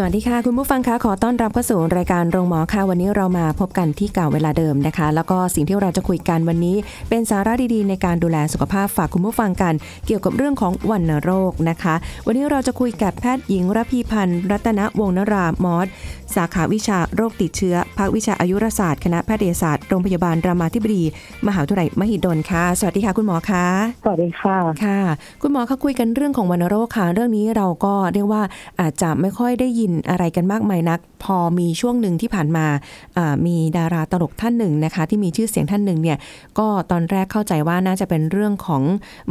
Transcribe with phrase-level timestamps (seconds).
[0.00, 6.76] สวัสดีค่ะ คุณผู้ฟังคะขอต้อนรับเข้าสู่รายการโรงหมอค่ะ วันนี้เรามาพบกันที่เก่าเวลาเดิมนะคะ แล้วก็สิ่งที่เราจะคุยกันวันนี้
[7.08, 9.74] เป็นสาระดีๆ ในการดูแลสุขภาพฝากคุณผู้ฟังกัน
[10.06, 11.94] เกี่ยวกับเรื่องของวัณโรคนะคะ
[12.26, 15.86] วันนี้เราจะคุยกับแพทย์หญิงระพีพันธ์รัตนวงนรามอส
[16.36, 21.04] สาขาวิชาโรคติดเชื้อ ภาควิชาอายุรศาสตร์ คณะแพทยศาสตร์ โรงพยาบาลรามาธิบดี
[21.46, 23.66] มหาวิทยาลัยมหิดลค่ะ สวัสดีค่ะคุณหมอคะ
[24.04, 25.00] สวัสดีค่ะ ค่ะ
[25.42, 28.42] คุณหมอคะคุยกันเรื่องของวัณโรคค่ะ เรื่องนี้เราก็เรียกว่า
[28.80, 32.66] อาจจะไม่ค่อยได้ยินอะไรกันมากมายนัก พอมีช่วงหนึ่งที่ผ่านมา
[33.18, 36.18] อ่ามีดาราตลกท่านหนึ่งนะคะ ที่มีชื่อเสียงท่านหนึ่งเนี่ย
[36.58, 38.82] ก็ตอนแรกเข้าใจว่าน่าจะเป็นเรื่องของ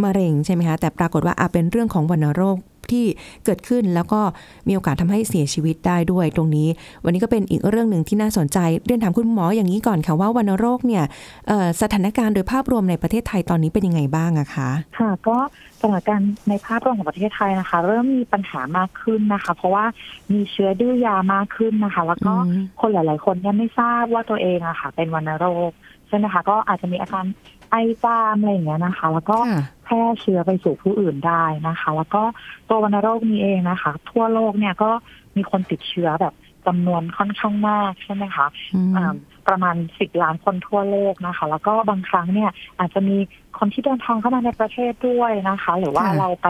[0.03, 2.57] มะเร็งใช่ไหมคะ แต่ปรากฏว่าอาเป็นเรื่องของวัณโรค
[2.93, 3.05] ที่
[3.45, 4.21] เกิดขึ้นแล้วก็
[4.67, 6.67] มีโอกาสทำให้เสียชีวิตได้ด้วยตรงนี้
[7.03, 11.03] วันนี้ก็เป็นอีกเรื่องหนึ่งที่น่าสนใจเรียนถามคุณหมออย่างนี้ก่อนค่ะว่าวัณโรคเนี่ย
[11.47, 15.37] เอ่อสถานการณ์โดยภาพรวมในประเทศไทยตอนนี้เป็นยังไงบ้างอะคะค่ะ ก็
[15.81, 19.85] สถานการณ์ในภาพรวมของประเทศไทยนะคะ เริ่มมีปัญหามากขึ้นนะคะ เพราะว่า
[20.33, 25.71] มีเชื้อดื้อยามากขึ้นนะคะ แล้วก็อืมคนหลาย ๆ คนเนี่ยไม่ทราบว่าตัวเองอะค่ะ เป็นวัณโรค
[26.07, 27.25] ใช่ไหมคะก็อาจจะมีอาการ
[27.71, 32.23] ไอจามอะไรอย่างเงี้ยนะคะ แล้วก็ค่ะ แพร่เชื้อไปสู่ผู้อื่นได้นะคะ แล้วก็
[32.69, 34.91] ตัววัณโรคนี้เองนะคะ ทั่วโลกเนี่ยก็
[35.35, 36.33] มีคนติดเชื้อแบบ
[36.67, 39.13] จำนวนค่อนข้างมากใช่ไหมคะอืมอ่า
[39.47, 43.17] ประมาณสิบล้านคนทั่วโลกนะคะ แล้วก็บางครั้งเนี่ยอาจจะมี
[43.57, 46.47] คนที่เดินทางเข้ามาในประเทศด้วยนะคะ หรือว่าค่ะเราไป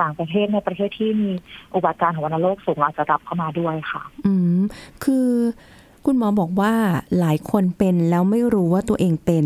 [0.00, 1.30] ต่างประเทศในประเทศที่มี
[1.74, 4.60] อุบัติการณ์ของวัณโรคสูงเราอาจจะรับเข้ามาด้วยค่ะ อืม
[5.04, 5.28] คือ
[6.06, 6.72] คุณหมอบอกว่า
[7.18, 9.44] หลายคนเป็นแล้วไม่รู้ว่าตัวเองเป็น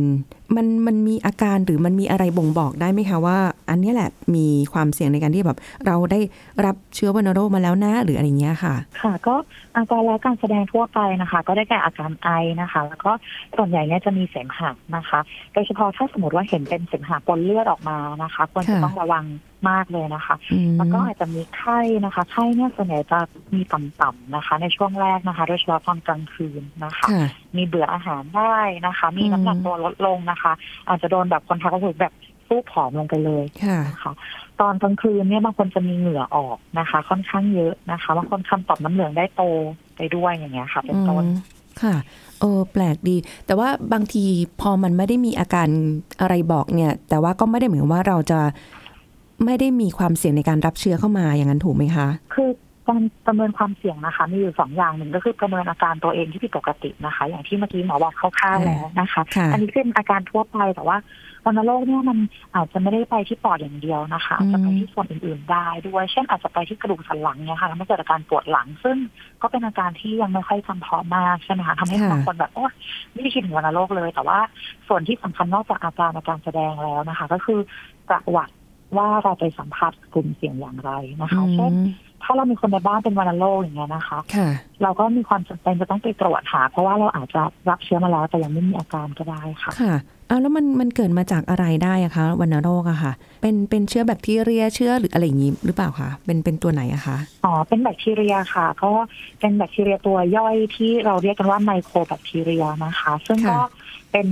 [0.57, 3.39] มันมันมีอาการหรือมันมีอะไรบ่งบอกได้ไหมคะว่า
[3.71, 6.21] อันเนี้ยแหละมีความเสี่ยงในการที่แบบเราได้
[6.65, 9.35] รับเชื้อวัณโรคมาแล้วนะหรืออะไรอย่างเงี้ยค่ะ ค่ะ ก็
[9.77, 12.29] อาการและการแสดงทั่วไปนะคะ ก็ได้แก่อาการไอ
[12.61, 13.13] นะคะ แล้วก็
[13.57, 15.21] ส่วนใหญ่เนี่ยจะมีเสมหะนะคะ
[15.53, 19.25] โดยเฉพาะถ้าสมมติว่าเห็นเป็นเสมหะปนเลือดออกมานะคะควรจะค่ะต้องระวัง
[19.71, 23.19] มากเลยนะคะอืมแล้วก็อาจจะมีไข้นะคะ ไข้เนี่ยส่วนใหญ่จะ
[23.55, 27.27] มีต่ำๆนะคะ ในช่วงแรกนะคะ โดยเฉพาะตอนกลางคืนนะคะค่ะ
[27.59, 28.57] มีเบื่ออาหารได้
[28.87, 30.53] นะคะ มีน้ำหนักอืมตัวลดลงนะคะ
[30.89, 32.13] อาจจะโดนแบบคนทักก็คือแบบ
[32.49, 34.13] สู้ผอมลงไปเลยค่ะนะคะ
[34.61, 39.43] ตอนกลางคืนเนี่ยบางคนจะมีเหงื่อออกนะคะ ค่อนข้างเยอะนะคะบางคนคำตอบน้ำเหลืองได้โต
[39.97, 41.37] ไปด้วยอย่างเงี้ยค่ะ เป็นต้นอืม
[41.83, 41.95] ค่ะ
[42.41, 43.17] เออแปลกดี
[43.47, 44.25] แต่ว่าบางที
[44.61, 45.69] พอมันไม่ได้มีอาการ
[46.21, 48.41] อะไรบอกเนี่ย แต่ว่าก็ไม่ได้เหมือนว่าเราจะ
[49.45, 52.51] ไม่ได้มีความเสี่ยงในการรับเชื้อเข้ามาอย่างนั้นถูกไหมคะ คือ
[52.89, 60.97] การประเมินความเสี่ยงนะคะ มีอยู่สองอย่างหนึ่งก็คือประเมินอาการตัวเองที่ผิดปกตินะคะ อย่างที่เมื่อกี้หมอบอกคร่าวๆแล้วนะคะค่ะอันนี้เป็นอาการทั่วไปแต่ว่า
[61.45, 62.19] วัณโรคเนี่ยมัน
[62.55, 68.97] อาจจะไม่ได้ไปที่ปอดอย่างเดียวนะคะอืมอาจจะไปที่ส่วนอื่นๆได้ด้วย เช่นอาจจะไปที่กระดูกสันหลังเนี่ยค่ะแล้วมันเกิดอาการปวดหลัง ซึ่ง
[69.43, 72.67] ก็เป็นอาการที่ยังไม่ค่อยจำเพาะมากใช่ไหมคะทำให้บางคนแบบโอ้
[73.13, 74.39] ไม่ได้คิดถึงวัณโรคเลย แต่ว่า
[74.89, 77.61] ส่วนที่สำคัญนอกจากอาการอาการแสดงแล้วนะคะ ก็คือ
[78.09, 78.55] ประวัติ
[78.97, 80.93] ว่าเราไปสัมผัสกลุ่มเสี่ยงอย่างไร
[81.23, 84.49] นะคะเช่นอืม ถ้าเรามีคนในบ้านเป็นวัณโรคอย่างเงี้ยนะคะค่ะ
[84.83, 89.95] เราก็มีความจำเป็นจะต้องไปตรวจหาเพราะว่าเราอาจจะรับเชื้อมาแล้วแต่ยังไม่มีอาการก็ได้ค่ะค่ะ
[90.29, 98.93] เอาแล้วมันมันเกิดมาจากอะไรได้อะคะวัณโรคอะค่ะ เป็นเป็นเชื้อแบคทีเรียเชื้อหรืออะไรอย่างนี้หรือเปล่าคะเป็นเป็นตัวไหนอะคะอ๋อเป็นแบคทีเรียค่ะก็
[99.41, 103.69] เป็นแบคทีเรียตัวย่อยที่เราเรียกกันว่าไมโครแบคทีเรียนะคะ ซึ่งก็ค่ะ
[104.13, 104.27] เป็น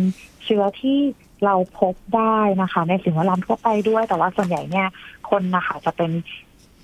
[0.44, 0.99] เชื้อที่
[1.44, 4.88] เราพบได้นะคะ ในสิ่งแวดล้อมทั่วไปด้วย แต่ว่าส่วนใหญ่เนี่ย
[5.31, 6.10] คนนะคะจะเป็น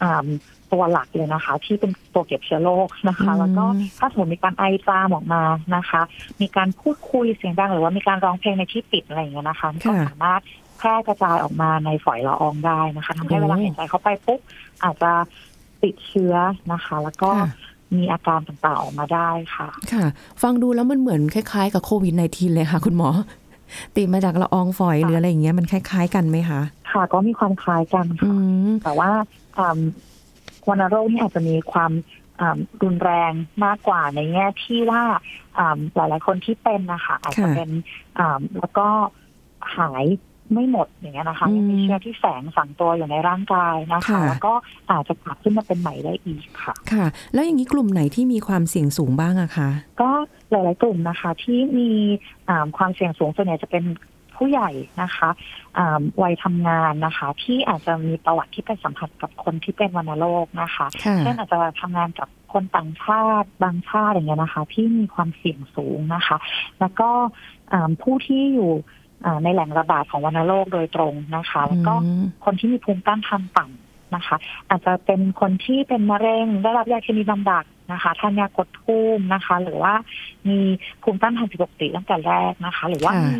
[0.02, 0.26] อ่า
[0.72, 3.64] ตัวหลักเลยนะคะ ที่เป็นตัวเก็บเชื้อโรคนะคะอืมแล้วก็
[3.98, 5.42] ถ้าสมมติมีการไอจามออกมา
[5.76, 6.02] นะคะ
[6.40, 10.42] มีการพูดคุยเสียงดังหรือว่ามีการร้องเพลงในที่ปิดอะไรอย่างเงี้ยนะคะมันก็ค่ะสามารถ
[10.78, 14.40] แพร่กระจายออกมาในฝอยละอองได้นะคะทำให้เวลาโอ้หายใจเข้าไปปุ๊บ
[14.84, 15.12] อาจจะ
[15.82, 16.34] ติดเชื้อ
[16.72, 17.50] นะคะ แล้วก็ค่ะ
[17.96, 20.04] มีอาการต่างๆออกมาได้ค่ะ ค่ะ
[20.42, 23.10] ฟังดูแล้วมันเหมือนคล้ายๆ กับโควิด -19 เลยค่ะ คุณหมอ
[23.96, 26.60] ติดมาจากละอองฝอยหรืออะไรอย่างเงี้ยมันคล้ายๆกันไหมคะ
[26.92, 28.34] ค่ะ ก็มีความคล้ายกันอืค่ะ
[28.68, 29.10] มแต่ว่า
[29.58, 29.78] อ่า
[30.68, 31.92] วัณโรคนี่อาจจะมีความ
[32.40, 33.32] อ่ารุนแรง
[33.64, 35.02] มากกว่าในแง่ที่ว่า
[35.58, 37.70] อ่าหลายๆคนที่เป็นนะคะอาจจะค่ะเป็น
[38.18, 38.86] อ่าแล้วก็
[39.76, 40.04] หาย
[40.54, 44.52] ไม่หมดอย่างเงี้ยนะคะอืมยังมีเชื้อที่แฝงฝังตัวอยู่ในร่างกายนะคะค่ะแล้วก็
[44.90, 49.70] อาจจะกลับขึ้นมาเป็นใหม่ได้อีกค่ะ ค่ะ แล้วอย่างนี้กลุ่มไหนที่มีความเสี่ยงสูงบ้างอะคะ
[50.02, 50.10] ก็
[50.50, 51.90] หลาย ๆ กลุ่มนะคะที่มี
[52.48, 53.84] อ่าความเสี่ยงสูงส่วนใหญ่จะเป็น
[54.40, 54.70] ผู้ใหญ่
[55.02, 55.30] นะคะ
[55.78, 66.36] อ่าวัยทำงานนะคะ ที่อาจจะมีประวัติที่ไปสัมผัสกับคนที่เป็นวัณโรคนะคะค่ะเช่นอาจจะทำงานกับคนต่างชาติบางชาติอย่างเงี้ยนะคะ ที่มีความเสี่ยงสูงนะคะ
[66.80, 67.10] แล้วก็
[67.72, 68.72] อ่าผู้ที่อยู่
[69.44, 71.94] ในแหล่งระบาดของวัณโรคโดยตรงนะคะ แล้วก็
[72.44, 74.36] คนที่มีภูมิต้านทานต่ำนะคะ
[74.70, 79.92] อาจจะเป็นคนที่เป็นมะเร็งได้รับยาเคมีบำบัด นะคะทานยากดภูมินะคะ หรือว่า
[80.48, 80.58] มี
[81.02, 83.32] ภูมิต้านทานผิดปกติตั้งแต่แรกนะคะ หรือว่ามี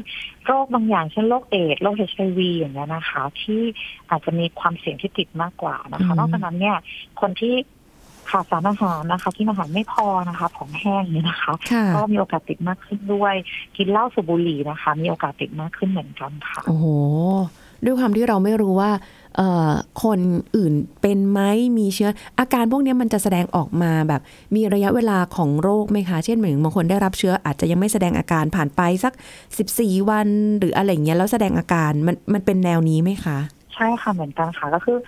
[0.45, 3.63] โรคบางอย่างเช่นโรคเอดโรคเอชไอวีอย่างเงี้ยนะคะ ที่
[4.11, 6.77] อาจจะมีความเสี่ยงที่ติดมากกว่านะคะ นอกจากนั้นเนี่ย
[7.21, 7.55] คนที่
[8.31, 11.53] ขาดสารอาหารนะคะที่อาหารไม่พอนะคะของแห้งเนี่ยนะคะ
[11.95, 13.35] ก็มีโอกาสติดมากขึ้นด้วย
[13.77, 16.87] กินเหล้าสูบบุหรี่นะคะ มีโอกาสติดมากขึ้นเหมือนกันค่ะ โอ้โห
[17.85, 18.91] ด้วยความที่เราไม่รู้ว่า
[20.05, 20.21] คน
[20.57, 21.41] อื่นเป็นไหม
[21.79, 24.21] มีเชื้อ อาการพวกนี้มันจะแสดงออกมาแบบ
[24.55, 29.13] มีระยะเวลาของโรคไหมคะ เช่นเหมือนบางคนได้รับเชื้ออาจจะยังไม่แสดงอาการผ่านไปสัก
[29.61, 30.29] 14 วัน
[30.59, 33.39] หรืออะไรเงี้ยแล้วแสดงอาการมันมันเป็นแนวนี้ไหมคะ
[33.75, 34.99] ใช่ค่ะเหมือนกันค่ะก็คือ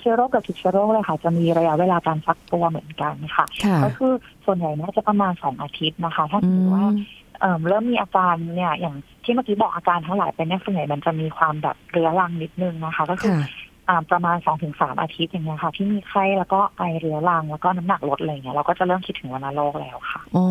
[0.00, 3.44] เชื้อโรคกับทุกเชื้อโรคเลยค่ะ จะมีระยะเวลาการฟักตัวเหมือนกันค่ะ
[3.84, 4.12] ก็คือ
[4.44, 6.84] ส่วนใหญ่น่าจะประมาณสองอาทิตย์นะคะ ถ้าถือว่า
[7.68, 13.34] เริ่มมีอาการเนี่ยอย่าง ที่เมื่อกี้บอกอาการทั้งหลายเป็นเนี่ยส่วนใหญ่มันจะมีความแบบเรื้อรังนิดนึงนะคะ ก็คือ
[14.10, 20.46] ประมาณสองถึงสามอาทิตย์อย่างเงี้ยค่ะ ที่มีไข้แล้วก็ไอเรื้อรังแล้วก็น้ำหนักลดอะไรเงี้ยเราก็จะเริ่มคิดถึงวัณโรคแล้วค่ะอ๋อ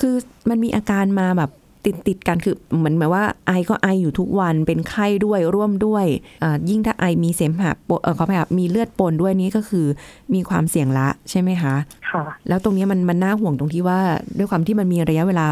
[0.00, 0.14] คือ
[0.50, 1.52] มันมีอาการมาแบบ
[1.84, 6.06] ติดติดกันคือเหมือนแบบว่าไอก็ไออยู่ทุกวันเป็นไข้ด้วยร่วมด้วย
[6.68, 7.72] ยิ่งถ้าไอมีเสมหะ
[8.02, 9.86] เออเขาไปมีเลือดปนด้วยนี้ก็คือ
[10.34, 11.74] มีความเสี่ยงละใช่ไหมคะ
[12.10, 13.98] ค่ะ แล้วตรงนี้มันมันน่าห่วงตรงที่ว่า
[14.38, 15.46] ด้วยความที่มันมีระยะเวลา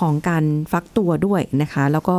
[0.00, 2.16] ของการฟักตัวด้วยนะคะ แล้วก็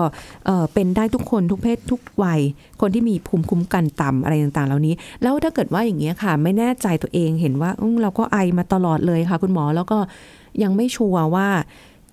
[0.73, 2.39] เป็นได้ทุกคนทุกเพศทุกวัย
[2.81, 4.93] คนที่มีภูมิคุ้มกันต่ำอะไรต่างๆ เหล่านี้
[5.23, 7.71] แล้วถ้าเกิดว่าอย่างเงี้ยค่ะ ไม่แน่ใจตัวเองเห็นว่า
[8.01, 9.97] เราก็ไอมาตลอดเลยค่ะ คุณหมอแล้วก็
[10.63, 11.47] ยังไม่ชัวร์ว่า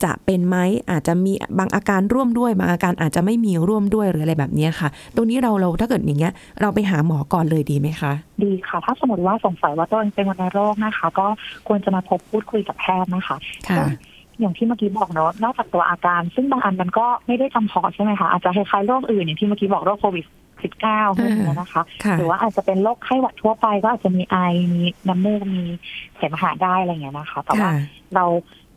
[0.05, 0.57] จะเป็นไหม
[0.91, 8.13] อาจจะมีบางอาการร่วมด้วย บางอาการอาจจะไม่มีร่วมด้วยหรืออะไรแบบนี้ค่ะ ตรงนี้เราเราถ้าเกิดอย่างเงี้ย เราไปหาหมอก่อนเลยดีไหมคะ
[8.43, 11.27] ดีค่ะ ถ้าสมมติว่าสงสัยว่าตัวเองเป็นวัณโรคนะคะ ก็
[11.69, 13.37] ควรจะมาพบพูดคุยกับแพทย์นะคะ
[13.71, 13.87] ค่ะ
[14.41, 20.25] อย่างที่เมื่อกี้บอกเนาะนอกจากตัวอาการ ซึ่งบางอันมันก็ไม่ได้จำเพาะใช่ไหมคะอาจจะคล้ายๆโรคอื่นอย่างที่เมื่อกี้บอกโรคโควิด
[20.63, 21.83] สิบเก้าอะไรอย่างเงี้ยนะคะ
[22.17, 24.37] หรือว่าอาจจะเป็นโรคไข้หวัดทั่วไปก็อาจจะมีไอ
[24.75, 25.65] มีน้ำมูก มี
[26.17, 27.71] เสมหะได้อะไรเงี้ยนะคะ แต่ว่า
[28.15, 28.25] เรา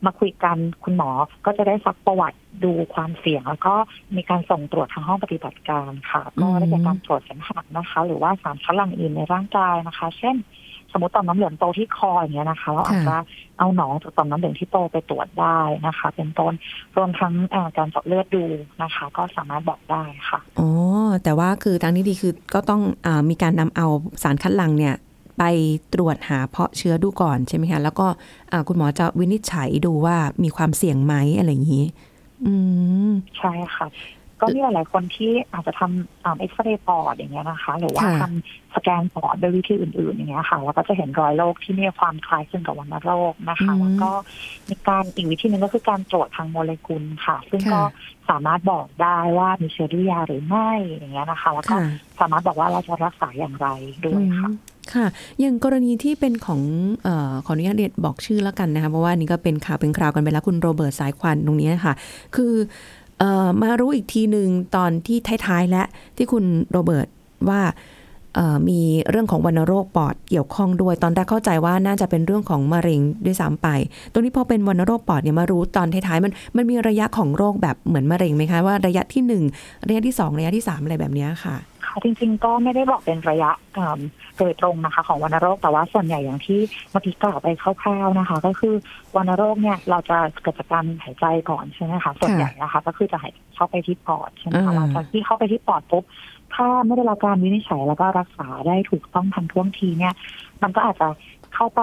[0.05, 1.09] มาคุยกันคุณหมอ
[1.45, 3.75] ก็จะได้ซักประวัติดูความเสี่ยง แล้วก็
[4.15, 10.66] มีการส่งตรวจทางห้องปฏิบัติการค่ะ ก็ได้จากการตรวจเสมหะนะคะ หรือว่าสารคัดหลั่งอื่นในร่างกายนะคะ เช่นส
[10.97, 13.15] มมติต่อมน้ำเหลืองโตที่คออย่างเงี้ยนะคะเราอาจจะ
[13.59, 16.53] เอาหนองจากต่อมน้ำเหลืองที่โตไปตรวจได้นะคะ เป็นต้น
[16.97, 17.33] รวมทั้ง
[17.77, 18.43] การเจาะเลือดดู
[18.81, 20.69] นะคะ ก็สามารถบอกได้ค่ะอ๋อ
[21.23, 23.87] แต่ว่าคือทางนี้ดีคือก็ต้องอมีการนำเอา
[24.23, 24.95] สารคัดหลั่งเนี่ย
[25.37, 25.43] ไป
[25.93, 28.07] ตรวจหาเพาะเชื้อดูก่อนใช่ไหมคะแล้วก็
[28.67, 31.85] คุณหมอจะวินิจฉัยดูว่ามีความเสี่ยงไหมอะไรอย่างนี้
[32.45, 32.53] อื
[33.09, 33.87] มใช่ค่ะ
[34.41, 44.11] ก็มีหลายๆคนที่อาจจะทำเอ็กซเรย์ปอดอย่างเงี้ยนะคะ หรือว่าทำสแกนปอดโดยวิธีอื่น ๆ อย่างเงี้ยค่ะแล้วก็จะเห็นรอยโรคที่มีความคล้ายคลึงกับวัณโรคนะคะแล้วก็
[44.69, 47.81] มีการอีกวิธีหนึ่งก็คือการตรวจทางโมเลกุลค่ะ ซึ่งก็
[48.29, 51.75] สามารถบอกได้ว่ามีเชื้อดุยาหรือไม่อย่างเงี้ยนะคะ แล้วก็
[52.19, 53.67] สามารถบอกว่าเราจะรักษาอย่างไร
[54.05, 54.51] ด้วยค่ะ
[54.93, 55.07] ค่ะ
[55.39, 56.61] อย่างกรณีที่เป็นของ
[57.07, 61.93] ออขออนุญาตเรียนบอกชื่อแล้วกันนะคะเพราะว่านี่ก็เป็นข่าวเป็นคราวกันไปแล้วคุณโรเบิร์ตสายควันตรงนี้ค่ะ
[62.35, 62.53] คือ
[63.61, 65.17] มารู้อีกทีหนึ่งตอนที่
[65.47, 65.83] ท้ายๆและ
[66.17, 67.07] ที่คุณโรเบิร์ต
[67.49, 67.61] ว่า
[68.69, 73.67] มีเรื่องของวัณโรคปอดเกี่ยวข้องด้วย ตอนแรกเข้าใจว่าน่าจะเป็นเรื่องของมะเร็งด้วยซ้ำไป
[74.11, 79.43] ตรงนี้พอเป็นวัณโรคปอดเนี่ยมารู้ตอนท้ายๆมันมันมีระยะของโรคแบบเหมือนมะเร็งไหมคะว่าระยะที่หนึ่ง
[79.87, 81.55] ระยะที่สองระยะที่สามอะไรแบบนี้ค่ะ
[82.03, 83.51] จริง ๆ ก็ไม่ได้บอกเป็นระยะ
[84.37, 86.59] โดยตรงนะคะ ของวัณโรคแต่ว่าส่วนใหญ่อย่างที่
[86.91, 87.47] เมื่อกี้กล่าวไป
[87.81, 88.75] คร่าวๆนะคะ ก็คือ
[89.15, 96.03] วัณโรคเนี่ยเราจะเกิดจากการหายใจก่อนใช่ไหมคะส่วนใหญ่นะคะ ก็คือจะหายเข้าไปที่ปอดใช่ไหมคะหลังจากที่เข้าไปที่ปอดปุ๊บ
[96.55, 100.13] ถ้าไม่ได้รับการวินิจฉัยแล้วก็รักษาได้ถูกต้องทันท่วงทีเนี่ย
[100.63, 101.07] มันก็อาจจะ
[101.55, 101.81] เข้าไป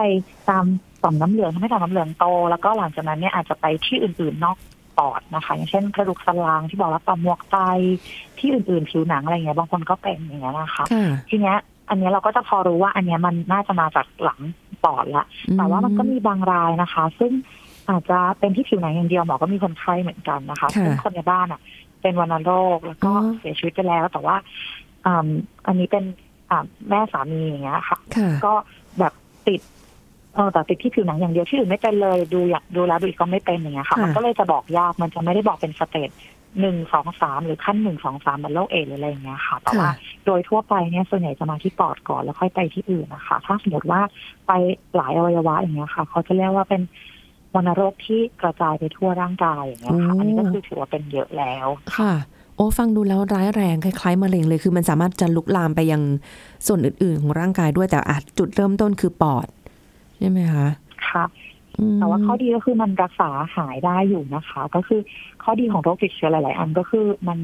[0.49, 0.64] ตาม
[1.02, 4.56] ต่อมน้ำเหลืองทำให้ต่อมน้ำเหลืองโต แล้วก็หลังจากนั้นเนี่ยอาจจะไปที่อื่นๆนอก
[4.99, 7.57] ปอดนะคะ อย่างเช่นกระดูกสันหลังที่บอกว่าต่อมหมวกไต
[8.39, 10.85] ที่อื่นๆผิวหนังอะไรเงี้ยบางคนก็เป็นอย่างเงี้ยนะคะ
[11.29, 11.57] ทีเนี้ย
[11.89, 14.41] อันนี้เราก็จะพอรู้ว่า อันนี้มันน่าจะมาจากหลัง
[14.85, 15.25] ปอดละ
[15.57, 17.33] แต่ว่ามันก็มีบางรายนะคะ ซึ่ง
[17.89, 21.61] อาจจะเป็นที่ผิวหนังอย่างเดียวหมอก็มีคนไข้เหมือนกันนะคะซึ่งคนในบ้านอะ
[22.03, 24.37] เป็นวัณโรคแล้วก็เสียชีวิตไปแล้ว แต่ว่า
[25.67, 26.05] อันนี้เป็น
[26.89, 27.99] แม่สามีอย่างเงี้ยค่ะ
[28.45, 28.53] ก็
[28.99, 29.13] แบบ
[29.49, 29.61] ติด
[30.35, 36.11] เออแต่ติดที่ผิวหนังอย่างเดียวที่อื่นไม่เป็นเลยดูอยากดูแล้วดูอีกก็ไม่เป็นอย่างเงี้ยค่ะ มันก็เลยจะบอกยากมันจะไม่ได้บอกเป็นสเตจ
[36.61, 39.91] หนึ่งสองสามหรือขั้นหนึ่งสองสามเหมือนโรคเอดหรืออะไรอย่างเงี้ยค่ะแต่ว่า
[40.26, 44.00] โดยทั่วไปเนี่ยส่วนใหญ่จะมาที่ปอดก่อนแล้วค่อยไปที่อื่นนะคะ ถ้าสมมติว่า
[44.47, 44.53] ไป
[44.97, 46.83] หลายอวัยวะอย่างเงี้ยค่ะ เขาจะเรียกว่าเป็น
[47.55, 52.12] วัณโรคที่กระจายไปทั่วร่างกายอย่างเงี้ยค่ะอันนี้ก็คือถือว่าเป็นเยอะแล้วค่ะ
[52.57, 56.03] โอ้ฟังดูแล้วร้ายแรงคล้ายๆมะเร็งเลยคือมันสามารถจะลุกลามไปยัง
[56.67, 59.47] ส่วนอื่น ๆ ของร่างกายด้วยแต่อาจจุดเริ่มต้นคือปอด
[60.25, 60.69] ใช่ไหมคะ
[61.09, 61.25] ค่ะ
[61.99, 65.00] แต่ว่าข้อดีก็คือมันรักษาหายได้อยู่นะคะ ก็คือ
[65.43, 67.38] ข้อดีของโรคติดเชื้อหลาย ๆ อันก็คือมัน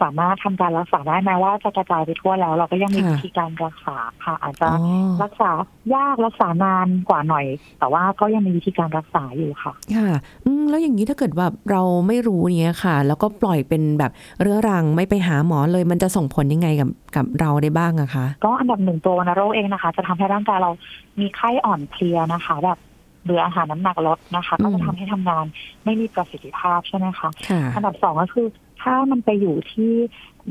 [0.00, 4.68] สามารถทำการรักษาได้แม้ว่าจะกระจายไปทั่วแล้ว เราก็ยังมีวิธีการรักษาค่ะ อาจจะ
[5.22, 5.50] รักษา
[5.94, 7.46] ยากรักษานานกว่าหน่อย
[7.78, 10.10] แต่ว่าก็ยังมีวิธีการรักษาอยู่ค่ะค่ะ
[10.46, 20.70] อืมแล้วอย่างนี้ถ้าเกิดว่าเราไม่รู้เนี้ยค่ะ แล้วก็ปล่อยเป็นแบบเรื้อรังไม่ไปหาหมอเลย มันจะส่งผลยังไงกับกับเราได้บ้างอะคะ ก็อันดับหนึ่งตัววัณโรคเองนะคะ จะทำให้ร่างกายเรา
[21.20, 22.78] มีไข้อ่อนเพลียนะคะแบบ
[23.24, 25.44] เบื่ออาหารน้ำหนักลดนะคะ ก็จะทำให้ทำงาน
[25.84, 27.28] ไม่มีประสิทธิภาพใช่ไหมคะ
[27.74, 28.46] อันดับสองก็คือ
[28.82, 29.92] ถ้ามันไปอยู่ที่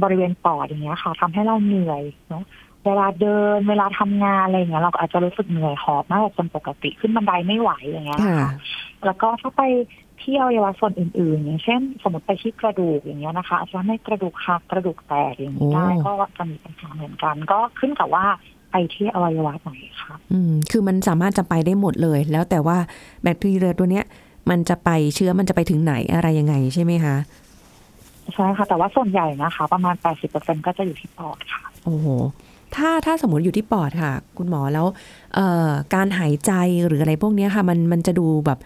[0.03, 2.43] บริเวณปอดอย่างเงี้ยค่ะทำให้เราเหนื่อยเนาะ
[2.85, 8.49] เวลาเดินเวลาทำงานอะไรเงี้ยเราอาจจะรู้สึกเหนื่อยหอบมากกว่าคนปกติขึ้นบันไดไม่ไหวอย่างเงี้ยค่ะ
[9.05, 9.61] แล้วก็ถ้าไป
[10.21, 18.25] ที่อวัยวะส่วนอื่นๆ อย่างเช่น สมมติไปที่กระดูกอย่างเงี้ยนะคะอาจจะไม่กระดูกหักกระดูกแตกอย่างนี้ได้ก็จะมีปัญหาเหมือนกัน ก็ขึ้นกับว่า
[18.71, 19.69] ไปที่อวัยวะไหน
[20.01, 22.77] คะอืมคือมันสามารถจะไปได้หมดเลย แล้วแต่ว่า
[23.23, 24.05] แบคทีเรียตัวเนี้ย
[24.49, 27.15] มันจะไปเชื้อมันจะไปถึงไหนอะไรยังไงใช่ไหมคะ
[28.33, 32.07] ใช่ค่ะ แต่ว่าส่วนใหญ่นะคะ ประมาณแปดสิบเปอร์เซ็นก็จะอยู่ที่ปอดค่ะ โอ้โห
[32.75, 34.85] ถ้าถ้าสมมติอยู่ที่ปอดค่ะ คุณหมอแล้ว
[35.35, 36.51] เอ่อการหายใจ
[36.87, 38.59] หรืออะไรพวกนี้ค่ะ มันมันจะดูแบบ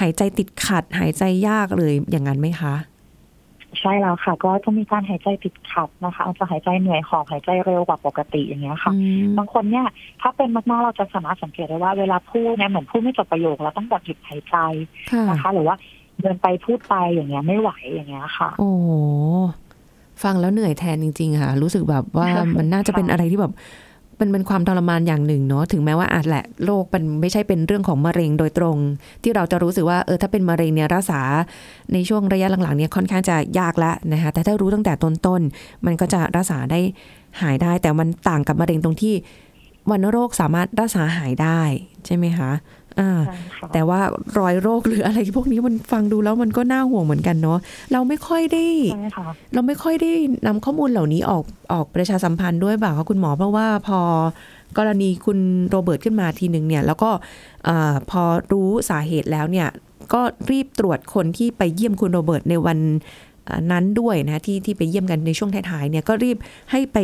[0.00, 2.74] หายใจติดขัด หายใจยากเลยอย่างนั้นไหมคะ
[3.80, 8.92] ใช่แล้วค่ะ ก็จะมีการหายใจติดขัดนะคะอาจจะหายใจเหนื่อยหอบหายใจเร็วกว่าปกติอย่างเงี้ยค่ะ
[9.38, 9.86] บางคนเนี่ย
[10.20, 14.56] ถ้าเป็นมากๆเราจะสามารถสังเกตได้ว่าเวลาพูดเนี่ยเหมือนพูดไม่จบประโยคแล้วต้องแบบหยุดหายใจ
[15.30, 15.76] นะคะ หรือว่า
[16.20, 18.70] เดินไปพูดไปอย่างเงี้ยไม่ไหวอย่างเงี้ยค่ะ โอ้
[20.22, 23.52] ฟังแล้วเหนื่อยแทนจริง ๆ ค่ะ รู้สึกแบบว่ามันน่าจะเป็นอะไรที่แบบ
[24.22, 28.76] มันเป็นความทรมานอย่างหนึ่งเนาะถึงแม้ว่าอาจแหละโรคมันไม่ใช่เป็นเรื่องของมะเร็งโดยตรง
[29.22, 31.20] ที่เราจะรู้สึกว่าเออถ้าเป็นมะเร็งเนี่ยรักษา
[31.92, 36.80] ในช่วงระยะหลังๆเนี่ยค่อนข้างจะยากละนะคะแต่ถ้ารู้ตั้งแต่ต้นๆมันก็จะรักษาได้
[37.40, 39.14] หายได้ แต่มันต่างกับมะเร็งตรงที่
[39.90, 41.60] วันโรคสามารถรักษาหายได้
[42.06, 42.50] ใช่ไหมคะ
[43.72, 44.00] แต่ว่า
[44.38, 47.58] รอยโรคหรืออะไรพวกนี้มันฟังดูแล้วมันก็น่าห่วงเหมือนกันเนาะ
[47.92, 48.66] เราไม่ค่อยได้
[49.54, 50.12] เราไม่ค่อยได้
[50.46, 54.00] นำข้อมูลเหล่านี้ออกออกประชาสัมพันธ์ด้วยบ่าคะคุณหมอเพราะว่าพอ
[54.78, 57.10] กรณีคุณโรเบิร์ตขึ้นมาทีหนึ่งเนี่ย แล้วก็
[58.10, 58.22] พอ
[58.52, 59.68] รู้สาเหตุแล้วเนี่ย
[60.12, 60.20] ก็
[60.50, 62.78] รีบตรวจคนที่ไปเยี่ยมคุณโรเบิร์ตในวัน
[63.72, 66.36] นั้นด้วยนะที่ที่ไปเยี่ยมกันในช่วงท้ายๆเนี่ยก็รีบ
[66.70, 66.98] ให้ไป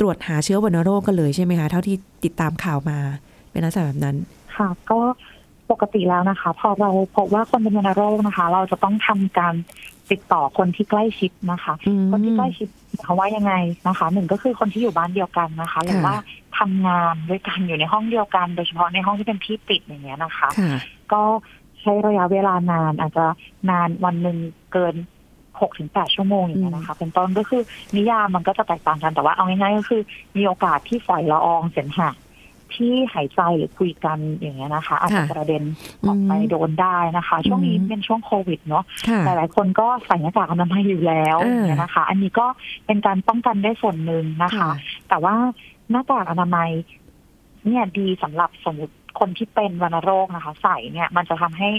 [0.00, 2.98] ตรวจหาเชื้อวัณโรคกันเลยใช่ไหมคะ เท่าที่ติดตามข่าวมา
[3.50, 4.16] เป็นลักษณะแบบนั้น
[4.56, 5.00] ค่ะ ก็
[5.70, 9.54] ปกติแล้วนะคะ พอเราพบว่าคนเป็นวัณโรคนะคะ เราจะต้องทำการ
[10.10, 11.74] ติดต่อคนที่ใกล้ชิดนะคะ
[12.10, 12.68] คนที่ใกล้ชิด
[13.04, 13.52] เขาว่ายังไง
[13.88, 16.14] นะคะหนึ่งก็คือคนที่อยู่บ้านเดียวกันนะคะหรือว่า
[16.58, 20.48] ทำงานด้วยกันอยู่ในห้องเดียวกัน โดยเฉพาะในห้องที่เป็นที่ปิดอย่างเงี้ยนะคะ
[21.12, 21.22] ก็
[21.80, 23.26] ใช้ระยะเวลานานอาจจะ
[23.70, 24.38] นานวันหนึ่ง
[24.72, 24.94] เกิน
[25.60, 27.62] หกถึงแปดชั่วโมงอย่างเงี้ยนะคะ เป็นต้นก็คือ
[27.96, 30.02] นิยามมันก็จะแตกต่างกันแต่ว่าเอาง่ายๆก็คือ
[30.36, 32.10] มีโอกาสที่ฝอยละอองเสมหะ
[32.76, 35.64] ที่หายใจหรือคุยกันอย่างเงี้ยนะคะ อาจจะกระเด็น
[36.06, 38.84] ออกไปโดนได้นะคะ ช่วงนี้เป็นช่วงโควิดเนาะ
[39.24, 42.46] หลายๆคนก็ใส่หน้ากากอนามัยอยู่แล้วเนี่ยนะคะ อันนี้ก็
[42.86, 44.70] เป็นการป้องกันได้ส่วนหนึ่งนะคะ
[45.08, 45.34] แต่ว่า
[45.90, 46.70] หน้ากากอนามัย
[47.66, 51.70] เนี่ยดีสำหรับสมมติคนที่เป็นวัณโรคนะคะ ใส่เนี่ย มันจะทำให้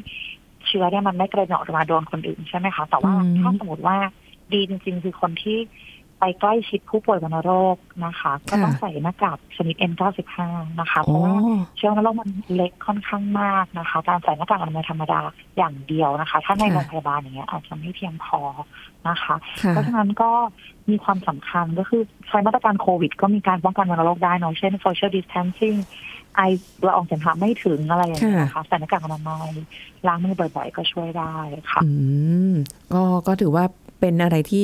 [0.67, 3.97] เชื้อเนี่ยมันไม่กระเด็นออกมาโดนคนอื่นใช่ไหมคะ แต่ว่าถ้าสมมติว่า
[4.53, 5.57] ดีจริง ๆ คือคนที่
[6.19, 10.35] ไปใกล้ชิดผู้ป่วยวัณโรคนะคะ ก็ต้องใส่หน้ากากชนิด N95
[10.79, 11.33] นะคะ เพราะว่า
[11.77, 15.21] เชื้อวัณโรคมันเล็กค่อนข้างมากนะคะ การใส่หน้ากากอนามัยธรรมดา
[15.57, 18.39] อย่างเดียวนะคะ ถ้าในโรงพยาบาลอย่างเงี้ยอาจจะไม่เพียงพอ
[19.09, 19.35] นะคะ
[19.69, 20.31] เพราะฉะนั้นก็
[20.89, 25.79] มีความสำคัญก็คือใช้มาตรการโควิด ก็มีการป้องกันวัณโรคได้เนาะเช่น social distancing
[26.35, 26.41] ไอ
[26.85, 29.49] ละอองเสมหะไม่ถึงอะไรอย่างเงี้ยนะคะใส่หน้ากากอนามัย
[30.07, 31.35] ล้างมือบ่อยๆ ก็ช่วยได้
[31.71, 31.89] ค่ะ อื
[32.51, 32.53] ม
[32.93, 33.63] ก็ก็ถือว่า
[33.99, 34.63] เป็นอะไรที่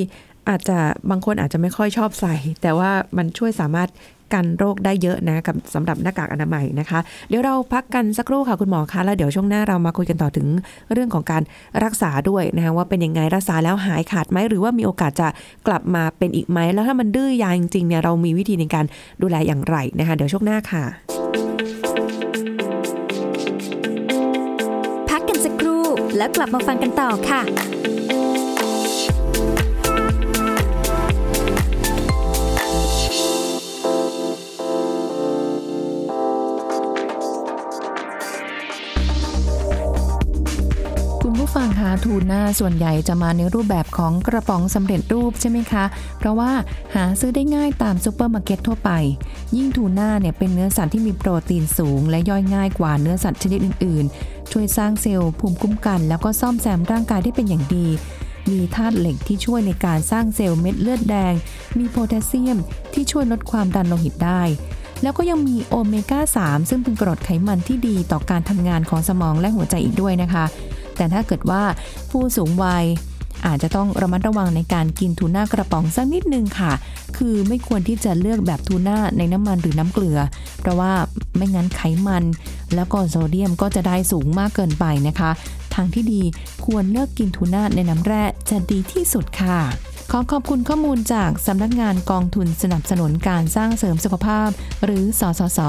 [0.50, 0.78] อาจจะ
[1.10, 3.90] บางคนอาจจะไม่ค่อยชอบใส่ แต่ว่ามันช่วยสามารถ
[4.34, 10.48] กันโรคได้เยอะนะกับสำหรับหน้ากากอนามัยนะคะ เดี๋ยวเราพักกันสักครู่ค่ะคุณหมอคะแล้วเดี๋ยวช่วงหน้าเรามาคุยกันต่อถึง
[10.94, 11.44] เรื่องของการ
[11.84, 15.28] รักษาด้วยนะคะว่าเป็นยังไงรักษาแล้วหายขาดไหมหรือว่ามีโอกาสจะ
[15.68, 18.86] กลับมาเป็นอีกไหมแล้วถ้ามันดื้อยาจริงๆเนี่ยเรามีวิธีในการ
[19.22, 20.84] ดูแลอย่างไรนะคะเดี๋ยวช่วงหน้าค่ะ
[25.10, 25.84] พักกันสักครู่
[26.18, 27.42] แล้วกลับมาฟังกันต่อค่ะ
[42.13, 45.84] ทูน่าส่วนใหญ่จะมาในรูปแบบของกระป๋องสำเร็จรูปใช่ไหมคะ
[46.20, 46.51] เพราะว่า
[46.96, 48.91] หาซื้อได้ง่ายตามซูเปอร์มาร์เก็ตทั่วไป
[49.56, 57.88] ยิ่งทูน่าเนี่ยเป็นเนื้อสัตว์ที่มีโปรตีนสูง และย่อยง่ายกว่าเนื้อสัตว์ชนิดอื่น ๆ ช่วยสร้างเซลล์ภูมิคุ้มกัน แล้วก็ซ่อมแซมร่างกายได้เป็นอย่างดี
[58.51, 61.34] มีธาตุเหล็กที่ช่วยในการสร้างเซลล์เม็ดเลือดแดง
[61.77, 62.58] มีโพแทสเซียม
[62.94, 64.44] ที่ช่วยลดความดันโลหิตได้
[65.01, 70.46] แล้วก็ยังมีโอเมก้า 3 ซึ่งเป็นกรดไขมันที่ดีต่อการทำงานของสมองและหัวใจอีกด้วยนะคะ
[71.01, 71.63] แต่ถ้าเกิดว่า
[72.12, 72.86] ผู้สูงวัย
[73.46, 76.72] อาจจะต้องระมัดระวังในการกินทูน่ากระป๋องสักนิดนึงค่ะ
[77.17, 80.20] คือไม่ควรที่จะเลือกแบบทูน่าในน้ำมันหรือน้ำเกลือ
[80.60, 80.93] เพราะว่า
[81.36, 82.24] ไม่งั้นไขมัน
[82.75, 85.31] แล้วก็โซเดียมก็จะได้สูงมากเกินไปนะคะ
[85.74, 86.22] ทางที่ดี
[86.65, 89.60] ควรเลือกกินทูน่าในน้ำแร่จะดีที่สุดค่ะ
[90.12, 94.50] ขอขอบคุณข้อมูลจากสำนักงานกองทุนสนับสนุนการสร้างเสริมสุขภาพ
[94.84, 95.60] หรือสสส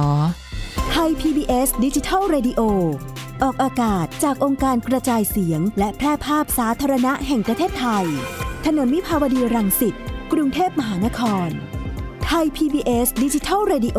[0.91, 2.61] ไทย PBS ดิจิทัล Radio
[3.43, 8.07] ออกอากาศจากองค์การกระจายเสียง และแพร่ภาพสาธารณะแห่งประเทศไทย
[8.67, 9.95] ถนนมิภาวดีรังสิต
[10.33, 11.49] กรุงเทพมหานคร
[12.27, 13.99] ไทย PBS ดิจิทัล Radio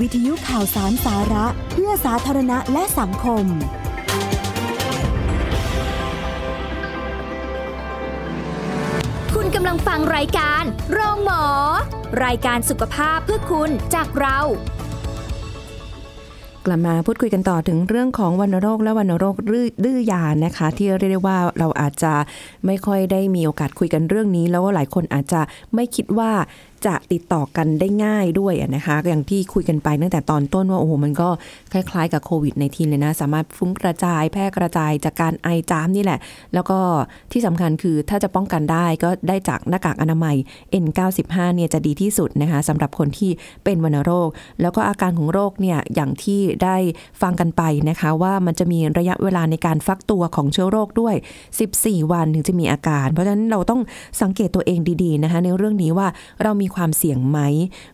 [0.00, 3.44] วิทยุข่าวสารสาระ เพื่อสาธารณะและสังคม
[9.34, 10.62] คุณกำลังฟังรายการ
[10.92, 11.44] โรงหมอ
[12.24, 14.38] รายการสุขภาพเพื่อคุณจากเรา
[16.70, 19.36] ลับมาพูดคุยกันต่อถึงเรื่องของวัณโรคและวัณโรค
[19.84, 22.12] ดื้อยานะคะ ที่เรียกได้ว่าเราอาจจะ
[22.66, 25.40] ไม่ค่อยได้มีโอกาสคุยกันเรื่องนี้ แล้วว่าหลายคนอาจจะ
[25.74, 26.30] ไม่คิดว่า
[26.86, 31.28] จะติดต่อกันได้ง่ายด้วยนะคะ อย่างที่คุยกันไปตั้งแต่ตอนต้นว่า โอ้โห มันก็
[31.72, 36.18] คล้ายๆกับโควิดในทีเลยนะ สามารถฟุ้งกระจายแพร่กระจายจากการไอจามนี่แหละ
[36.54, 36.78] แล้วก็
[37.32, 40.36] ที่สำคัญคือถ้าจะป้องกันได้ก็ได้จากหน้ากากอนามัย
[40.84, 43.30] N95 เนี่ยจะดีที่สุดนะคะสำหรับคนที่
[43.64, 44.28] เป็นวัณโรค
[44.62, 46.76] แล้วก็อาการของโรคเนี่ยอย่างที่ได้
[47.22, 51.14] ฟังกันไปนะคะ ว่ามันจะมีระยะเวลาในการฟักตัวของเชื้อโรคด้วย
[51.62, 53.80] 14 วันถึงจะมีอาการ เพราะฉะนั้นเราต้อง
[54.22, 56.08] สังเกตตัวเองดีๆนะคะในเรื่องนี้ว่า
[56.42, 57.38] เรามีความเสี่ยงไหม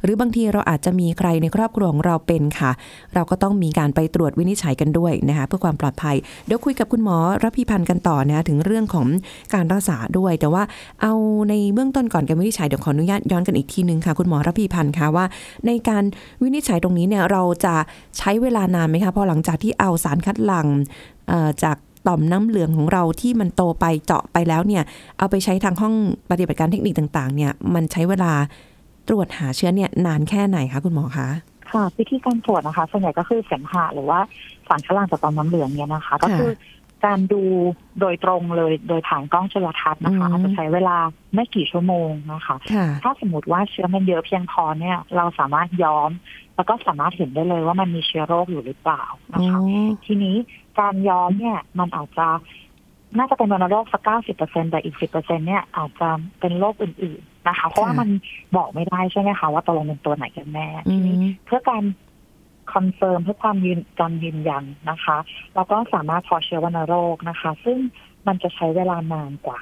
[0.03, 2.71] หรือบางทีเราอาจจะมีใครในครอบครัวของเราเป็นค่ะ
[3.15, 6.17] เราก็ต้องมีการไปตรวจวินิจฉัยกันด้วยนะคะเพื่อความปลอดภัย
[6.47, 9.07] เดี๋ยวคุยกับคุณหมอรพีพันธ์กันต่อนะคะถึงเรื่องของ
[9.55, 10.63] การรักษาด้วย แต่ว่า
[11.03, 11.13] เอา
[11.49, 15.25] ในเบื้องต้นก่อนการวินิจฉัยเดี๋ยวขออนุญาตย้อนกันอีกทีนึงค่ะ คุณหมอรพีพันธ์ค่ะว่า
[15.67, 16.05] ในการ
[16.43, 17.75] วินิจฉัยตรงนี้เนี่ยเราจะ
[18.19, 20.69] ใช้เวลานานไหมคะพอหลังจากที่เอาสารคัดหลั่ง
[21.29, 24.83] เอ่อจาก ต่อมน้ำเหลืองของเราที่มันโตไปเจาะไปแล้วเนี่ย
[25.19, 25.95] เอาไปใช้ทางห้อง
[26.31, 28.33] ปฏิบัติการเทคนิคต่างๆ เนี่ย มันใช้เวลา
[29.09, 31.29] ตรวจหาเชื้อเนี่ยนานแค่ไหนคะคุณหมอคะ
[31.73, 34.21] ค่ะวิธีการตรวจนะคะส่วนใหญ่ก็คือเสมหะหรือว่า
[34.69, 36.51] สารคัดหลั่งจากต่อมน้ำเหลืองเนี่ยนะคะ ก็คือ
[37.07, 37.43] การดู
[38.01, 40.97] โดยตรงเลยโดยผ่านกล้องจุลทรรศน์นะคะอืมอาจจะใช้เวลา
[41.35, 46.11] ไม่กี่ชั่วโมงนะคะค่ะถ้าสมมติว่าเชื้อมันเยอะเพียงพอเนี่ย เราสามารถย้อม
[46.57, 49.59] แล้วก็สามารถเห็นได้เลยว่ามันมีเชื้อโรคอยู่หรือเปล่าอ๋อนะคะ
[50.07, 50.37] ทีนี้
[50.81, 52.29] การย้อมเนี่ย มันอาจจะ
[53.19, 56.09] น่าจะเป็นวัณโรคสักเก้าสิบเปอร์เซ็นแต่อีกสิบเปอร์เซ็นเนี่ยอาจจะ
[56.41, 58.09] เป็นโรคอื่นๆนะคะ เพราะว่ามัน
[58.57, 61.83] บอกไม่ได้ใช่ไหมคะว่าตกลงเป็นตัวไหนกันแน่อืทีนี้เพื่อการ
[62.73, 65.17] confirm เพื่อความยืนการยืนยันนะคะ
[65.55, 67.79] เราก็สามารถเพาะเชื้อวัณโรคนะคะ ซึ่ง
[68.27, 69.61] มันจะใช้เวลานานกว่า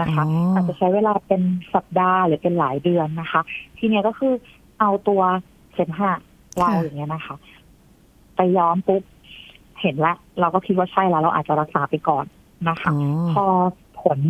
[0.00, 1.42] นะคะอ๋อออาจจะใช้เวลาเป็น
[1.74, 3.40] สัปดาห์หรือเป็นหลายเดือนนะคะ
[3.78, 4.32] ทีเนี้ยก็คือ
[4.80, 5.22] เอาตัว
[5.74, 6.12] เสมหะ
[6.58, 7.36] เราอย่างเงี้ยนะคะ
[8.36, 9.02] ไปย้อมปุ๊บ
[9.84, 12.24] เห็นละเราก็คิดว่าใช่แล้ว เราอาจจะรักษาไปก่อน
[12.68, 13.00] นะคะอ๋อ
[13.32, 13.44] พอ
[14.02, 14.20] ผล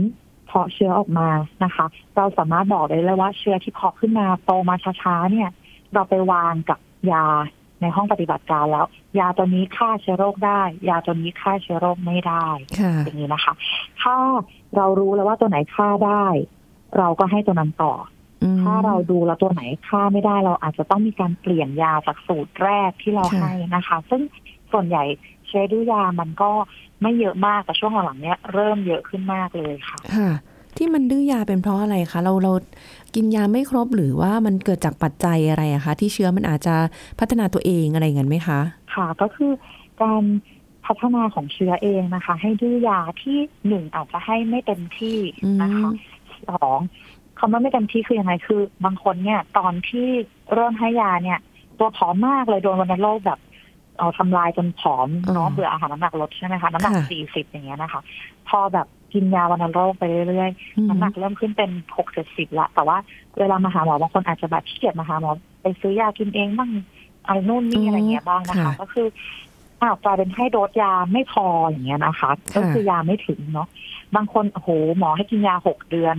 [0.47, 1.29] เพาะเชื้อออกมา
[1.65, 1.87] นะคะ
[2.17, 5.51] เราสามารถบอกได้เลยว่าเชื้อที่เพาะขึ้นมาโตมาช้าๆเนี่ย
[5.95, 6.79] เราไปวางกับ
[7.13, 7.27] ยา
[7.81, 8.87] ในห้องปฏิบัติการแล้ว
[9.19, 12.47] ยาตัวนี้ฆ่าเชื้อโรคได้ ยาตัวนี้ฆ่าเชื้อโรคไม่ได้
[12.81, 13.53] ค่ะอย่างนี้นะคะ
[14.03, 14.17] ถ้า
[14.77, 16.27] เรารู้แล้วว่าตัวไหนฆ่าได้
[16.99, 17.93] เราก็ให้ตัวนั้นต่อ
[18.43, 24.23] อืมถ้าเราดูแล้วตัวไหนฆ่าไม่ได้ เราอาจจะต้องมีการเปลี่ยนยาจากสูตรแรกที่เราค่ะให้นะคะ ซึ่ง
[24.73, 26.51] ส่วนใหญ่เชื้อดื้อยามันก็
[27.03, 30.31] ไม่เยอะมากแต่ช่วงหลังๆเนี้ยเริ่มเยอะขึ้นมากเลยค่ะค่ะ
[30.77, 32.53] ที่มันดื้อยาเป็นเพราะอะไรคะเราเรา
[33.15, 36.77] กินยาไม่ครบหรือว่ามันเกิดจากปัจจัยอะไรอะคะ ที่เชื้อมันอาจจะ
[37.21, 38.61] พัฒนาตัวเองอะไรอย่างนั้นไหมคะ
[38.95, 39.53] ค่ะ ก็คือ
[40.03, 40.25] การ
[40.87, 43.39] พัฒนาของเชื้อเองนะคะ ให้ดื้อยาที่
[43.69, 45.19] หนึ่งอาจจะให้ไม่เต็มที่
[45.63, 45.95] นะคะอืม
[46.51, 46.79] สอง
[47.39, 50.09] คำว่าไม่เต็มที่คือยังไงคือ บางคนเนี่ย ตอนที่
[50.55, 51.39] เริ่มให้ยาเนี่ย
[51.79, 53.39] ตัวผอมมากเลยโดนวัณโรคแบบ
[53.99, 58.01] เอาทำลายจนผอมเนาะอ๋อเบื่ออาหารน้ำหนักลดใช่ไหมคะน้ำหนักค่ะสี่สิบอย่างเงี้ยนะคะ
[58.49, 62.97] พอแบบกินยาวัณโรคไปเรื่อยๆอืมน้ำหนักเริ่มขึ้นเป็นหกเจ็ดสิบละแต่ว่า
[63.39, 65.31] เวลามาหาหมอบางคนอาจจะแบบขี้เกียจมาหาหมอ
[65.63, 66.71] ไปซื้อยากินเองบ้าง
[67.27, 69.07] อะไรนู่นนี่อะไรเงี้ยบ้างนะคะ ก็คือ
[69.81, 73.69] อ้าวกลายเป็นให้โดสยาไม่พออย่างเงี้ยนะคะ ก็คือยาไม่ถึงเนาะ
[74.17, 76.17] บางคนโอ้โหหมอให้กินยาหกเดือน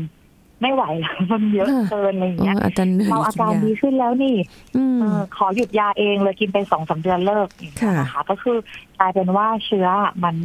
[0.62, 4.36] ไม่ไหวแล้วมันเยอะเกินอะไรอย่างอ๋เงี้ยออาจารย์เหนื่อยเราอาการกินยดีขึ้นแล้วนี่
[4.78, 8.58] อืมเออขอหยุดยาเองเลยกินไปสองสามเดือนเลิกอย่างเงี้ยนะคะก็คือ
[9.00, 9.88] กลายเป็นว่าเชื้อ
[10.24, 10.36] มัน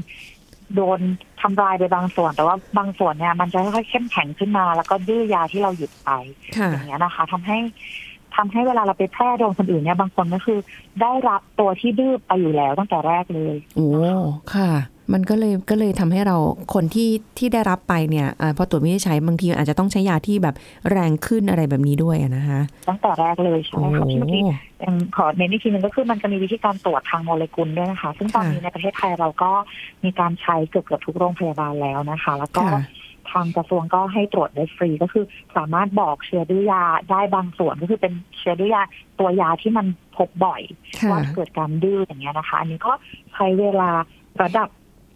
[0.74, 1.00] โดน
[1.40, 6.10] ทำลายไปบางส่วน แต่ว่าบางส่วนเนี่ยมันจะค่อยๆเข้มแข็งขึ้นมา แล้วก็ดื้อยาที่เราหยุดไป
[6.56, 7.58] ค่ะอย่างเงี้ยนะคะทำให้
[8.36, 10.58] ทำให้เวลาเราไปแพร่โดนคนอื่นเนี่ยบางคนก็คือ
[11.00, 13.88] ได้รับตัวที่ดื้อไปอยู่แล้วตั้งแต่แรกเลยโอ้
[14.54, 14.70] ค่ะ
[15.12, 16.36] มันก็เลยก็เลยทำให้เรา
[16.74, 20.54] คนที่ที่ได้รับไปเนี่ยอาพอตรวจวินิจฉัยบางทีอาจจะต้องใช้ยาที่แบบ
[20.90, 24.42] แรงขึ้นอะไรแบบนี้ด้วยอะนะคะตั้งแต่แรกเลยใช่โอ้ไหมโหคะที่เมื่อกี้
[24.84, 29.50] ยังขอเน้นอีกทีหนึงก็คือมันจะมีวิธีการตรวจทางโมเลกุลด้วยนะคะ ซึ่งตอนค่ะนี้ในประเทศไทยเราก็
[30.04, 32.82] มีการใช้เกือบเกือบทุกโรงพยาบาลแล้วนะคะ แล้วก็ค่ะ
[33.32, 35.24] ทางกระทรวงก็ให้ตรวจได้ฟรีก็คือ
[35.56, 38.82] สามารถบอกเชื้อดื้อยาได้บางส่วนก็คือเป็นเชื้อดื้อยา
[39.18, 40.62] ตัวยาที่มันพบบ่อย
[40.98, 42.92] ค่ะว่าเกิดการดื้ออย่างเงี้ยนะคะ อันนี้ก็
[43.32, 43.90] ใช้เวลา
[44.42, 44.68] ระดับ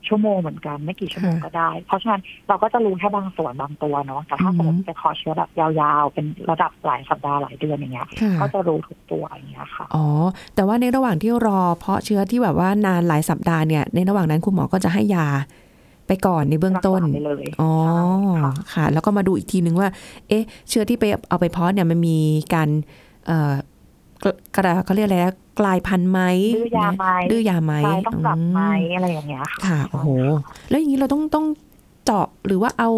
[0.09, 10.07] ชั่วโมงเหมือนกันไม่กี่ชั่วโมงก็ได้ เพราะฉะนั้นเราก็จะรู้แค่บางส่วนบางตัวเนาะแต่ถ้าสมมติไปขอเชื้อแบบยาวๆ เป็นระดับหลายสัปดาห์หลายเดือนอย่างเงี้ยค่ะก็จะรู้ทุกตัวอย่างเงี้ยค่ะอ๋อ
[10.55, 15.27] แต่ว่าในระหว่างที่รอ เพาะเชื้อที่แบบว่านานหลายสัปดาห์เนี่ยในระหว่างนั้นคุณหมอก็จะให้ยา
[16.07, 18.03] ไปก่อนในเบื้องต้นรักษาไปเลยอ๋อใช่
[18.43, 19.88] ค่ะค่ะ แล้วก็มาดูอีกทีนึงว่า
[20.29, 22.19] เอ๊ะ เชื้อที่ไปเอาไปเพาะเนี่ยมันมี
[22.55, 22.69] การ
[23.27, 23.53] เอ่อ
[24.22, 26.20] กระกระเขาเรียกอะไรนะกลายพันธุ์ไหม
[26.57, 30.09] ดื้อยาไหมดื้อยาไหมใช่ต้องกลับไหมอือะไรอย่างเงี้ยค่ะค่ะโอ้โห
[30.68, 31.46] แล้วอย่างนี้เราต้องต้อง
[32.05, 32.90] เจาะหรือว่าเอา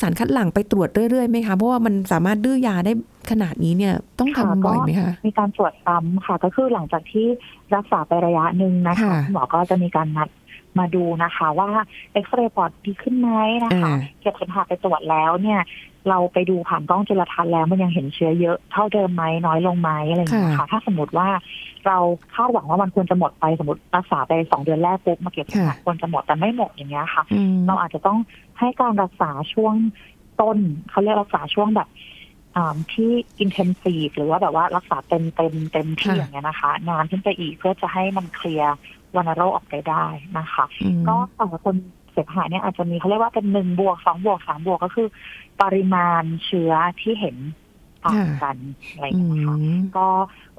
[0.00, 2.92] สารคัดหลั่งไปตรวจเรื่อยๆไหมคะเพราะว่ามันสามารถดื้อยาได้
[3.30, 7.26] ขนาดนี้เนี่ยต้องทำบ่อยไหมคะมีการตรวจซ้ำค่ะก็คือหลังจากที่
[7.74, 10.28] รักษาไประยะหนึ่งนะคะค่ะคุณหมอก็จะมีการนัด
[10.78, 11.68] มาดูนะคะว่า
[12.12, 13.30] เอ็กซเรย์ปอดดีขึ้นไหม
[13.64, 15.60] นะคะอ่าเก็บเสมหะไปตรวจแล้วเนี่ย
[16.08, 21.28] เราไปดูผ่านกล้องจุลทรรศน์แล้วมันยังเห็นเชื้อเยอะเท่าเดิมไหมน้อยลงไหมอะไรอย่างเงี้ยค่ะถ้าสมมติว่า
[21.86, 21.98] เรา
[22.34, 28.18] คาดหวังว่ามันควรจะหมดไปสมมติรักษาไปสองเดือนแรกปุ๊บมาเก็บเสมหะค่ะควรจะหมดแต่ไม่หมดอย่างเงี้ยค่ะอืมเราอาจจะต้อง
[28.58, 29.74] ให้การรักษาช่วง
[30.40, 30.58] ต้น
[30.90, 31.88] เขาเรียกรักษาช่วงแบบ
[32.56, 33.10] อ่าที่
[33.44, 38.74] intensive หรือว่าแบบว่ารักษาเต็มเต็มเต็มที่ค่ะอย่างเงี้ยนะคะนานขึ้นไปอีกเพื่อจะให้มันเคลียร์
[39.16, 40.06] วัณโรคออกไปได้
[40.38, 41.74] นะคะอืมก็แต่ละคน
[42.14, 45.08] เสพหะเนี่ยอาจจะมีเขาเรียกว่าเป็นหนึ่งบวกสองบวกสามบวกก็คือ
[45.62, 47.36] ปริมาณเชื้อที่เห็น
[48.04, 48.56] ต่างกัน
[48.92, 50.06] อะไรอย่างอืเงี้ยนะคะมก็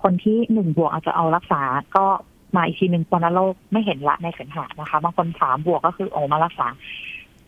[0.04, 1.62] คนที่หนึ่งบวกอาจจะเอารักษา
[1.96, 2.06] ก็
[2.56, 6.68] มาอีกทีหนึ่งวัณโรคไม่เห็นละในเสมหะนะคะ บางคนสามบวกก็คือโอ้มารักษา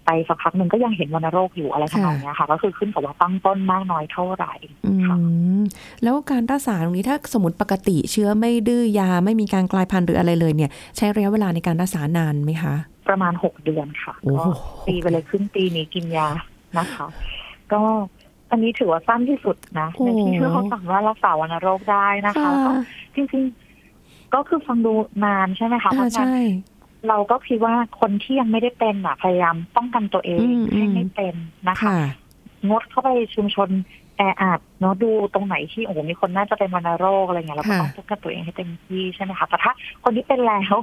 [0.08, 4.54] ไปสักพักหนึ่งก็ยังเห็นวัณโรคอยู่อะไรทำนองเนี้ยค่ะ ก็คือขึ้นกับว่าตั้งต้นมากน้อยเท่าไหร่
[4.86, 5.15] อืค่ะ
[5.60, 5.62] ม
[6.04, 12.76] แล้วการรักษาตรงนี้ถ้าสมมติปกติเชื้อไม่ดื้อยาไม่มีการกลายพันธุ์หรืออะไรเลยเนี่ย ใช้ระยะเวลาในการรักษานานไหมคะ
[13.08, 16.28] ประมาณหกเดือนค่ะโอ้ก็โหปีไปเลยครึ่งปีนี้กินยา
[16.78, 17.08] นะคะ
[17.74, 17.82] ก็
[18.52, 22.72] อันนี้ถือว่าสั้นที่สุดนะในที่เขาสามารถรักษาวัณโรคได้นะคะแล้วก็
[23.15, 24.93] จริงๆก็คือฟังดู
[25.26, 26.36] นานใช่ไหมคะเพอ่าราะฉะนั้นใช่
[27.08, 31.36] เราก็คิดว่าคนที่ยังไม่ได้เป็นอะพยายามป้องกันตัวเองอืมให้อืมไม่เป็น
[31.67, 31.98] นะคะค่ะ
[32.70, 33.70] งดเข้าไปชุมชน
[34.17, 39.71] แออัดเนาะดูตรงไหนที่โอ้โหมีคนน่าจะเป็นวัณโรคอะไรเงี้ยเราก็ค่ะต้องป้องกันตัวเองให้เต็มที่ใช่ไหมคะแต่ถ้า
[40.03, 40.75] คนที่เป็นแล้ว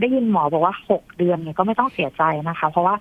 [0.00, 2.94] ได้ยินหมอบอกว่าหกเดือนเนี่ยก็ไม่ต้องเสียใจนะคะ เพราะว่า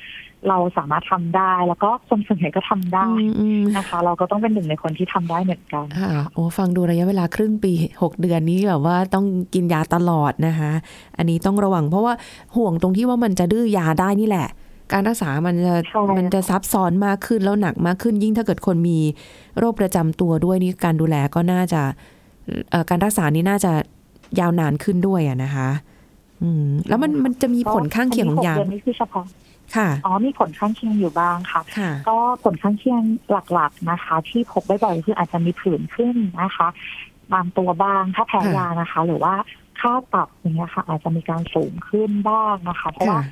[0.49, 10.71] เราสามารถทำได้แล้วก็คนส่วนใหญ่ก็ทำได้อืมอืมนะคะ เราก็ต้องเป็นหนึ่งในคนที่ทำได้เหมือนกันค่ะโอ้ฟังดูระยะเวลาครึ่งปีหกเดือนนี้แบบว่าต้องกินยาตลอดนะคะ
[11.17, 12.13] อันนี้ต้องระวังเพราะว่า
[12.55, 14.47] ห่วงตรงที่ว่ามันจะดื้อยาได้นี่แหละ
[14.93, 18.99] การรักษามันจะใช่มันจะซับซ้อนมากขึ้นแล้วหนักมากขึ้น ยิ่งถ้าเกิดคนมี
[19.57, 21.81] โรคประจำตัวด้วยนี่การดูแลก็น่าจะ
[22.69, 23.71] เอ่อการรักษานี่น่าจะ
[24.39, 25.69] ยาวนานขึ้นด้วยอะนะคะ
[26.41, 29.25] อืม แล้วมันมันจะมีผลข้างเคียงของยานนี้หกเดือนนี้คือเฉพาะ
[29.75, 33.01] ค่ะอ๋อมีผลข้างเคียงอยู่บ้างค่ะค่ะ ก็ผลข้างเคียง
[33.53, 36.67] หลักๆนะคะ ที่พบบ่อยๆคืออาจจะมีผื่นขึ้นนะคะ
[37.33, 39.33] บางตัวบ้างถ้าแพ้ค่ะยานะคะ หรือว่า
[39.79, 43.23] ค่าตับอย่างเงี้ยค่ะ อาจจะมีการสูงขึ้นบ้างนะคะ เพราะว่าค่ะ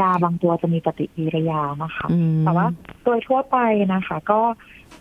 [0.00, 2.66] ยาบางตัวจะมีปฏิกิริยานะคะอืมแต่ว่า
[3.04, 3.56] โดยทั่วไป
[3.94, 4.40] นะคะ ก็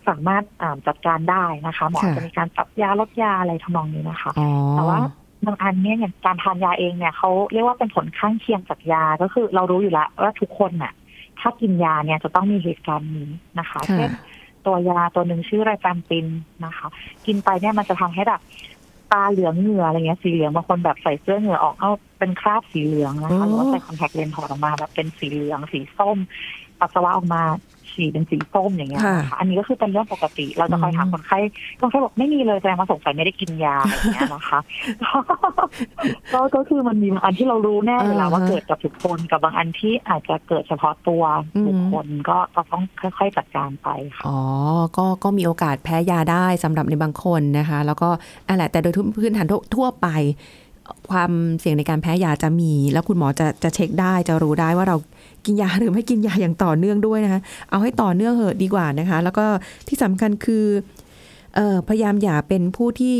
[0.07, 4.99] สามารถอ่าจัดการได้นะคะหมอค่ะจะมีการปรับยาลดยาอะไรทำนองนี้นะคะอ๋อแต่ว่า
[5.45, 10.93] บางอันเนี่ยอย่างการทานยาเองเนี่ยเขาเรียกว่าเป็นผลข้างเคียงจากยาก็คือเรารู้อยู่แล้วว่าทุกคนน่ะ
[11.39, 13.29] ถ้ากินยาเนี่ยจะต้องมีเหตุการณ์นี้
[13.59, 14.11] นะคะค่ะเช่น
[14.65, 16.25] ตัวยาตัวหนึ่งชื่อไรแฟมปิน
[16.65, 16.87] นะคะ
[17.25, 18.41] กินไปเนี่ยมันจะทำให้แบบ
[19.11, 21.91] ตาเหลืองเหงื่ออะไรเงี้ยสีเหลืองบางคนแบบใส่เสื้อเหงื่อออกเอา
[22.23, 26.17] เป็นคราบสีเหลืองนะคะหรือว่าใส่คอนแทคเลนส์ถอดออกมาแบบเป็นสีเหลืองสีส้ม
[26.79, 27.41] ปัสสาวะออกมา
[27.95, 31.39] สีเป็นสีส้มอย่างเงี้ยนะคะอันนี้ก็คือเป็นเรื่องปกติ เราจะคอยถามคนไข้
[31.79, 34.59] คนไข้บอกไม่มีเลยแสดงว่าสงสัยไม่ได้กินยาอะไรอย่างเงี้ยนะคะ
[36.33, 41.23] ก็ก็คือมันมีบางอันที่เรารู้แน่อยู่แล้วว่าเกิดกับทุกคนกับบางอันที่อาจจะเกิดเฉพาะตัว
[41.67, 44.39] บุคคลก็ก็ต้องค่อย ๆจัดการไปค่ะอ๋อ
[44.97, 48.09] ก็ก็มีโอกาสแพ้ยาได้สำหรับในบางคนนะคะ แล้วก็
[48.47, 50.07] อะไรแต่โดยพื้นฐานทั่วไป
[51.11, 54.97] ความเสี่ยงในการแพ้ยาจะมี แล้วคุณหมอจะจะเช็คได้จะรู้ได้ว่าเรา
[55.45, 59.45] กินยาหรือไม่กินยาอย่างต่อเนื่องด้วยนะคะเอาให้ต่อเนื่องเหอะดีกว่านะคะ แล้วก็
[59.87, 60.65] ที่สำคัญคือ
[61.55, 63.15] เออพยายามอย่าเป็นผู้ที่